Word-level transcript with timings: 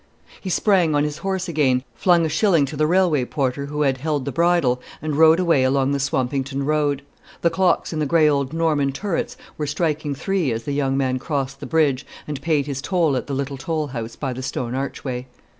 He 0.41 0.49
sprang 0.49 0.95
on 0.95 1.03
his 1.03 1.19
horse 1.19 1.47
again, 1.47 1.83
flung 1.93 2.25
a 2.25 2.27
shilling 2.29 2.65
to 2.65 2.75
the 2.75 2.87
railway 2.87 3.23
porter 3.23 3.67
who 3.67 3.83
had 3.83 3.99
held 3.99 4.25
the 4.25 4.31
bridle, 4.31 4.81
and 4.99 5.15
rode 5.15 5.39
away 5.39 5.63
along 5.63 5.91
the 5.91 5.99
Swampington 5.99 6.65
road. 6.65 7.03
The 7.41 7.51
clocks 7.51 7.93
in 7.93 7.99
the 7.99 8.07
gray 8.07 8.27
old 8.27 8.51
Norman 8.51 8.93
turrets 8.93 9.37
were 9.59 9.67
striking 9.67 10.15
three 10.15 10.51
as 10.51 10.63
the 10.63 10.73
young 10.73 10.97
man 10.97 11.19
crossed 11.19 11.59
the 11.59 11.67
bridge, 11.67 12.03
and 12.27 12.41
paid 12.41 12.65
his 12.65 12.81
toll 12.81 13.15
at 13.15 13.27
the 13.27 13.35
little 13.35 13.57
toll 13.57 13.85
house 13.89 14.15
by 14.15 14.33
the 14.33 14.41
stone 14.41 14.73
archway. 14.73 15.27